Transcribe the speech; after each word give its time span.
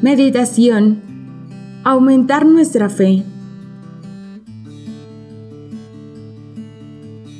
Meditación. 0.00 1.02
Aumentar 1.82 2.46
nuestra 2.46 2.88
fe. 2.88 3.24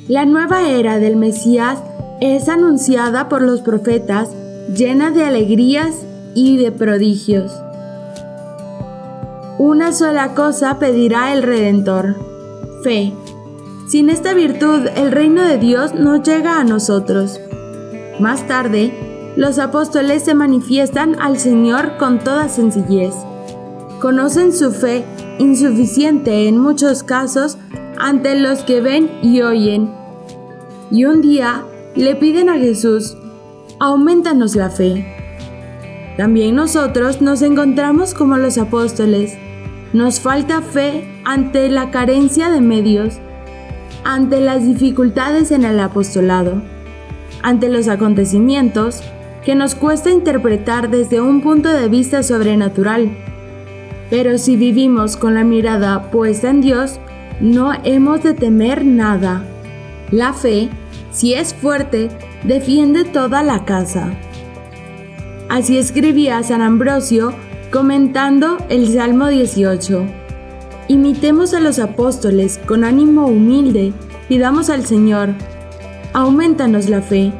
La 0.09 0.25
nueva 0.25 0.67
era 0.67 0.99
del 0.99 1.15
Mesías 1.15 1.79
es 2.19 2.49
anunciada 2.49 3.29
por 3.29 3.41
los 3.41 3.61
profetas 3.61 4.31
llena 4.75 5.09
de 5.09 5.23
alegrías 5.23 6.05
y 6.35 6.57
de 6.57 6.73
prodigios. 6.73 7.57
Una 9.57 9.93
sola 9.93 10.33
cosa 10.35 10.79
pedirá 10.79 11.31
el 11.31 11.43
Redentor, 11.43 12.17
fe. 12.83 13.13
Sin 13.87 14.09
esta 14.09 14.33
virtud 14.33 14.85
el 14.97 15.13
reino 15.13 15.43
de 15.43 15.57
Dios 15.59 15.93
no 15.93 16.21
llega 16.21 16.59
a 16.59 16.65
nosotros. 16.65 17.39
Más 18.19 18.45
tarde, 18.47 19.08
los 19.35 19.59
apóstoles 19.59 20.23
se 20.23 20.33
manifiestan 20.33 21.19
al 21.19 21.39
Señor 21.39 21.97
con 21.97 22.19
toda 22.19 22.49
sencillez. 22.49 23.13
Conocen 23.99 24.53
su 24.53 24.71
fe 24.71 25.05
insuficiente 25.39 26.47
en 26.47 26.57
muchos 26.57 27.03
casos 27.03 27.57
ante 27.99 28.35
los 28.35 28.59
que 28.63 28.81
ven 28.81 29.09
y 29.21 29.41
oyen. 29.41 29.91
Y 30.91 31.05
un 31.05 31.21
día 31.21 31.63
le 31.95 32.15
piden 32.15 32.49
a 32.49 32.57
Jesús, 32.57 33.17
aumentanos 33.79 34.55
la 34.55 34.69
fe. 34.69 35.05
También 36.17 36.55
nosotros 36.55 37.21
nos 37.21 37.41
encontramos 37.41 38.13
como 38.13 38.37
los 38.37 38.57
apóstoles. 38.57 39.37
Nos 39.93 40.19
falta 40.19 40.61
fe 40.61 41.21
ante 41.25 41.69
la 41.69 41.91
carencia 41.91 42.49
de 42.49 42.61
medios, 42.61 43.19
ante 44.03 44.39
las 44.39 44.65
dificultades 44.65 45.51
en 45.51 45.63
el 45.63 45.79
apostolado, 45.79 46.61
ante 47.41 47.69
los 47.69 47.87
acontecimientos 47.87 49.01
que 49.49 49.55
nos 49.55 49.73
cuesta 49.73 50.11
interpretar 50.11 50.91
desde 50.91 51.21
un 51.21 51.41
punto 51.41 51.69
de 51.69 51.87
vista 51.87 52.21
sobrenatural. 52.21 53.09
Pero 54.11 54.37
si 54.37 54.55
vivimos 54.55 55.17
con 55.17 55.33
la 55.33 55.43
mirada 55.43 56.11
puesta 56.11 56.51
en 56.51 56.61
Dios, 56.61 56.99
no 57.39 57.71
hemos 57.83 58.21
de 58.21 58.35
temer 58.35 58.85
nada. 58.85 59.43
La 60.11 60.33
fe, 60.33 60.69
si 61.09 61.33
es 61.33 61.55
fuerte, 61.55 62.09
defiende 62.43 63.05
toda 63.05 63.41
la 63.41 63.65
casa. 63.65 64.11
Así 65.49 65.79
escribía 65.79 66.43
San 66.43 66.61
Ambrosio 66.61 67.33
comentando 67.71 68.59
el 68.69 68.93
Salmo 68.93 69.29
18. 69.29 70.05
Imitemos 70.89 71.55
a 71.55 71.59
los 71.59 71.79
apóstoles 71.79 72.59
con 72.67 72.83
ánimo 72.83 73.25
humilde, 73.25 73.93
pidamos 74.27 74.69
al 74.69 74.85
Señor, 74.85 75.29
aumentanos 76.13 76.87
la 76.87 77.01
fe. 77.01 77.33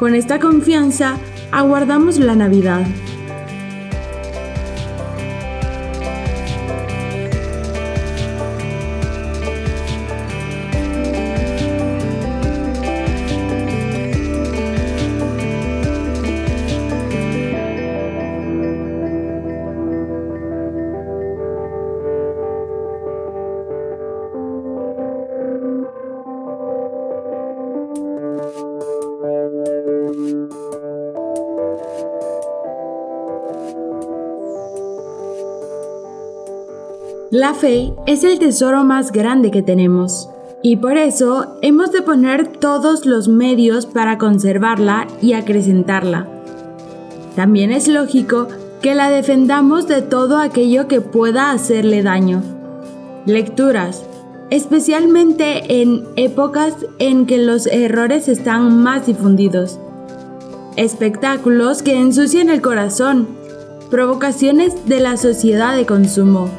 Con 0.00 0.14
esta 0.14 0.38
confianza, 0.38 1.18
aguardamos 1.52 2.18
la 2.18 2.34
Navidad. 2.34 2.86
La 37.30 37.54
fe 37.54 37.94
es 38.08 38.24
el 38.24 38.40
tesoro 38.40 38.82
más 38.82 39.12
grande 39.12 39.52
que 39.52 39.62
tenemos 39.62 40.28
y 40.64 40.78
por 40.78 40.96
eso 40.96 41.58
hemos 41.62 41.92
de 41.92 42.02
poner 42.02 42.48
todos 42.48 43.06
los 43.06 43.28
medios 43.28 43.86
para 43.86 44.18
conservarla 44.18 45.06
y 45.22 45.34
acrecentarla. 45.34 46.26
También 47.36 47.70
es 47.70 47.86
lógico 47.86 48.48
que 48.82 48.96
la 48.96 49.10
defendamos 49.10 49.86
de 49.86 50.02
todo 50.02 50.38
aquello 50.38 50.88
que 50.88 51.00
pueda 51.00 51.52
hacerle 51.52 52.02
daño. 52.02 52.42
Lecturas, 53.26 54.02
especialmente 54.50 55.80
en 55.80 56.02
épocas 56.16 56.74
en 56.98 57.26
que 57.26 57.38
los 57.38 57.68
errores 57.68 58.26
están 58.26 58.82
más 58.82 59.06
difundidos. 59.06 59.78
Espectáculos 60.74 61.84
que 61.84 61.96
ensucian 61.96 62.50
el 62.50 62.60
corazón. 62.60 63.28
Provocaciones 63.88 64.88
de 64.88 64.98
la 64.98 65.16
sociedad 65.16 65.76
de 65.76 65.86
consumo 65.86 66.50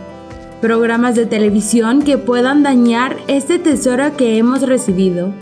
programas 0.62 1.16
de 1.16 1.26
televisión 1.26 2.04
que 2.04 2.20
puedan 2.20 2.62
dañar 2.62 3.18
este 3.28 3.58
tesoro 3.58 4.16
que 4.16 4.38
hemos 4.38 4.62
recibido. 4.62 5.34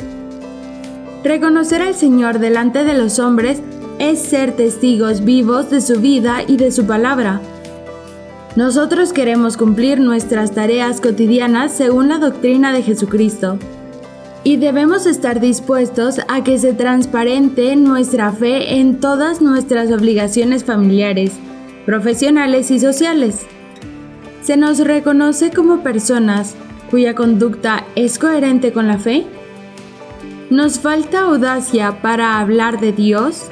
Reconocer 1.24 1.81
al 1.81 1.94
Señor 1.94 2.40
delante 2.40 2.85
de 2.85 2.97
los 2.97 3.19
hombres 3.19 3.62
es 4.00 4.19
ser 4.19 4.53
testigos 4.53 5.25
vivos 5.25 5.69
de 5.69 5.81
su 5.81 6.00
vida 6.00 6.38
y 6.47 6.56
de 6.56 6.72
su 6.72 6.88
palabra. 6.88 7.41
Nosotros 8.56 9.12
queremos 9.12 9.58
cumplir 9.58 10.00
nuestras 10.00 10.53
tareas 10.53 11.02
cotidianas 11.02 11.74
según 11.74 12.08
la 12.08 12.18
doctrina 12.18 12.72
de 12.72 12.81
Jesucristo 12.81 13.59
y 14.46 14.56
debemos 14.56 15.06
estar 15.06 15.41
dispuestos 15.41 16.22
a 16.29 16.46
que 16.46 16.58
se 16.58 16.74
transparente 16.74 17.75
nuestra 17.75 18.31
fe 18.31 18.79
en 18.79 19.02
todas 19.02 19.41
nuestras 19.41 19.91
obligaciones 19.91 20.63
familiares, 20.63 21.34
profesionales 21.85 22.72
y 22.72 22.79
sociales 22.79 23.46
se 24.41 24.57
nos 24.57 24.79
reconoce 24.79 25.51
como 25.51 25.83
personas 25.83 26.55
cuya 26.89 27.16
conducta 27.16 27.85
es 27.95 28.17
coherente 28.17 28.72
con 28.72 28.88
la 28.88 28.97
fe? 28.97 29.25
¿Nos 30.50 30.79
falta 30.79 31.22
audacia 31.22 32.01
para 32.01 32.39
hablar 32.39 32.79
de 32.79 32.91
Dios? 32.91 33.45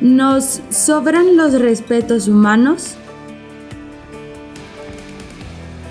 ¿Nos 0.00 0.60
sobran 0.70 1.36
los 1.36 1.60
respetos 1.60 2.28
humanos? 2.28 2.96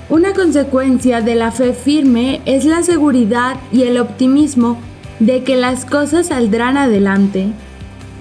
Una 0.10 0.34
consecuencia 0.34 1.22
de 1.22 1.36
la 1.36 1.52
fe 1.52 1.74
firme 1.74 2.42
es 2.46 2.66
la 2.66 2.84
seguridad 2.84 3.58
y 3.72 3.84
el 3.84 3.98
optimismo 3.98 4.78
de 5.20 5.44
que 5.44 5.56
las 5.56 5.86
cosas 5.86 6.28
saldrán 6.28 6.78
adelante. 6.78 7.48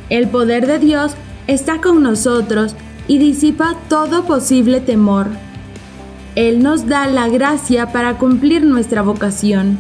El 0.09 0.29
poder 0.29 0.67
de 0.67 0.79
Dios 0.79 1.15
está 1.47 1.81
con 1.81 2.03
nosotros 2.03 2.75
y 3.07 3.19
disipa 3.19 3.77
todo 3.89 4.25
posible 4.25 4.81
temor. 4.81 5.27
Él 6.35 6.63
nos 6.63 6.87
da 6.87 7.07
la 7.07 7.29
gracia 7.29 7.93
para 7.93 8.19
cumplir 8.19 8.65
nuestra 8.65 9.03
vocación. 9.03 9.79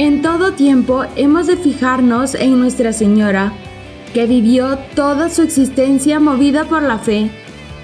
En 0.00 0.22
todo 0.22 0.54
tiempo 0.54 1.04
hemos 1.14 1.46
de 1.46 1.58
fijarnos 1.58 2.34
en 2.34 2.58
Nuestra 2.58 2.94
Señora, 2.94 3.52
que 4.14 4.24
vivió 4.26 4.78
toda 4.94 5.28
su 5.28 5.42
existencia 5.42 6.18
movida 6.18 6.64
por 6.64 6.82
la 6.82 6.98
fe, 6.98 7.30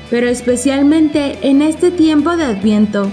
pero 0.09 0.27
especialmente 0.27 1.37
en 1.43 1.61
este 1.61 1.91
tiempo 1.91 2.35
de 2.35 2.45
Adviento. 2.45 3.11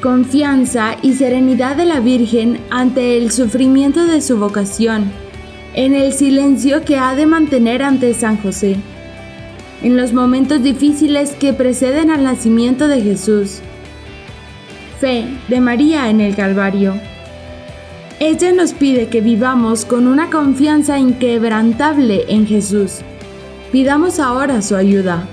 Confianza 0.00 0.96
y 1.02 1.12
serenidad 1.12 1.76
de 1.76 1.84
la 1.84 2.00
Virgen 2.00 2.58
ante 2.70 3.18
el 3.18 3.30
sufrimiento 3.30 4.06
de 4.06 4.22
su 4.22 4.38
vocación, 4.38 5.12
en 5.74 5.94
el 5.94 6.14
silencio 6.14 6.82
que 6.86 6.96
ha 6.96 7.14
de 7.14 7.26
mantener 7.26 7.82
ante 7.82 8.14
San 8.14 8.38
José, 8.38 8.76
en 9.82 9.98
los 9.98 10.14
momentos 10.14 10.62
difíciles 10.62 11.32
que 11.32 11.52
preceden 11.52 12.10
al 12.10 12.24
nacimiento 12.24 12.88
de 12.88 13.02
Jesús 13.02 13.60
fe 15.00 15.24
de 15.48 15.60
María 15.60 16.10
en 16.10 16.20
el 16.20 16.36
Calvario. 16.36 16.94
Ella 18.20 18.52
nos 18.52 18.74
pide 18.74 19.08
que 19.08 19.22
vivamos 19.22 19.86
con 19.86 20.06
una 20.06 20.28
confianza 20.28 20.98
inquebrantable 20.98 22.26
en 22.28 22.46
Jesús. 22.46 22.98
Pidamos 23.72 24.20
ahora 24.20 24.60
su 24.60 24.76
ayuda. 24.76 25.26